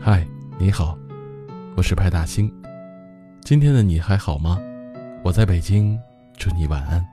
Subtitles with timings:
[0.00, 0.24] 嗨
[0.60, 0.96] 你好，
[1.76, 2.50] 我是派大星。
[3.40, 4.56] 今天的你还好吗？
[5.24, 5.98] 我在北京，
[6.36, 7.04] 祝你晚安。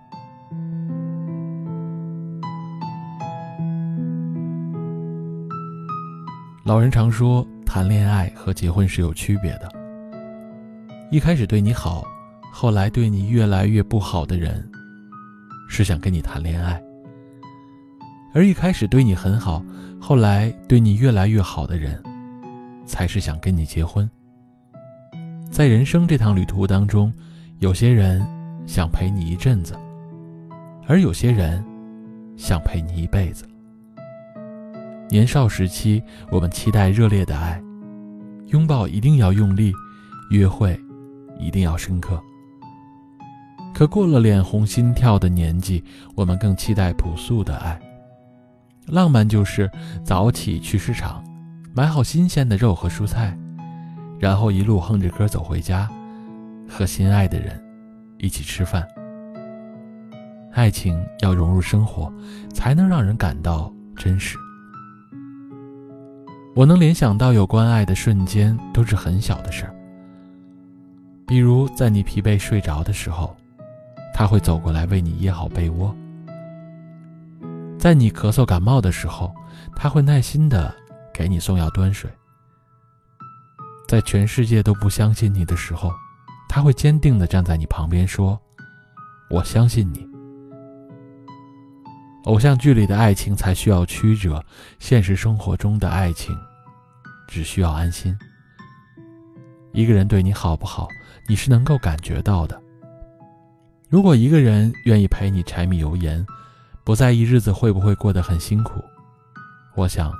[6.64, 9.68] 老人常说，谈恋爱和结婚是有区别的。
[11.10, 12.06] 一开始对你好，
[12.54, 14.64] 后来对你越来越不好的人，
[15.68, 16.80] 是想跟你谈恋爱；
[18.32, 19.66] 而一开始对你很好，
[20.00, 22.02] 后来对你越来越好的人，
[22.86, 24.10] 才是想跟你结婚。
[25.52, 27.14] 在人生这趟旅途当中，
[27.60, 28.26] 有些人
[28.68, 29.74] 想陪你一阵子，
[30.88, 31.64] 而有些人
[32.36, 33.46] 想陪你一辈子。
[35.10, 37.62] 年少时期，我们期待热烈的爱，
[38.48, 39.72] 拥抱一定要用力，
[40.32, 40.78] 约会
[41.40, 42.22] 一定要深刻。
[43.74, 45.84] 可过了脸红心跳的年纪，
[46.16, 47.80] 我们更期待朴素的爱。
[48.88, 49.70] 浪漫就是
[50.04, 51.24] 早起去市场，
[51.78, 53.38] 买好新鲜的肉和蔬菜，
[54.18, 55.90] 然后一路哼着歌走回家，
[56.70, 57.62] 和心爱的人
[58.18, 58.88] 一起吃饭。
[60.54, 62.10] 爱情要融入生活，
[62.54, 64.38] 才能让人感到真实。
[66.56, 69.76] 我能联想到有关爱的瞬间，都是很小的事儿。
[71.28, 73.36] 比如在你疲惫睡着的时候，
[74.14, 75.94] 他会走过来为你掖好被窝；
[77.78, 79.36] 在你咳嗽感冒的时候，
[79.76, 80.74] 他会耐心的
[81.18, 82.10] 给你送药端水；
[83.88, 85.90] 在全世界都不相信你的时候，
[86.50, 88.38] 他会坚定的站在你旁边说
[89.32, 90.06] ：“我相信你。”
[92.26, 94.44] 偶像剧里的爱情才需要曲折，
[94.78, 96.36] 现实生活中的爱情
[97.30, 98.18] 只需要安心。
[99.72, 100.90] 一个人对你好不好，
[101.30, 102.62] 你是能够感觉到的。
[103.90, 106.26] 如果一个人愿意陪你柴米油盐，
[106.84, 108.84] 不在意日子会不会过得很辛苦，
[109.76, 110.12] 我想，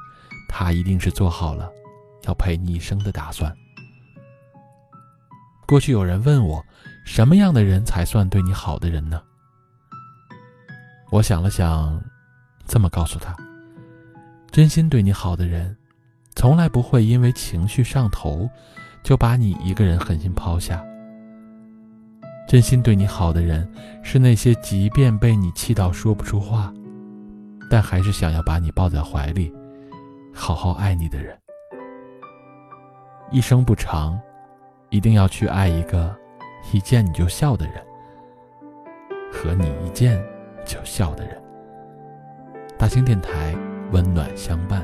[0.58, 1.70] 他一定是做好了
[2.24, 3.54] 要陪你一生的打算。
[5.68, 6.64] 过去有人问我，
[7.06, 9.22] 什么样的人才算对你好的人呢？
[11.12, 12.02] 我想了想，
[12.66, 13.36] 这么告诉他：
[14.50, 15.76] 真心对你好的人，
[16.38, 18.50] 从来不会因为情绪上头，
[19.04, 20.82] 就把你一个人狠心抛下。
[22.48, 23.70] 真心对你好的人，
[24.04, 26.74] 是那些即便被你气到说不出话，
[27.70, 29.54] 但还是想要把你抱在怀里，
[30.36, 31.36] 好好爱你的人。
[33.32, 34.20] 一生不长，
[34.90, 36.16] 一定要去爱一个
[36.72, 37.84] 一见你就笑的人，
[39.32, 40.24] 和你一见。
[40.68, 41.40] 就笑的人，
[42.76, 43.56] 大兴电台
[43.92, 44.84] 温暖相伴。